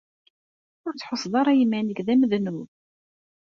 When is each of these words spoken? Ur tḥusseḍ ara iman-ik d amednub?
Ur 0.85 0.93
tḥusseḍ 0.95 1.33
ara 1.39 1.51
iman-ik 1.63 1.99
d 2.05 2.07
amednub? 2.13 2.59